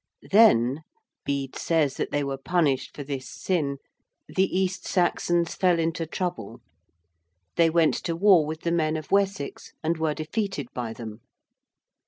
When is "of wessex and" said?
8.97-9.99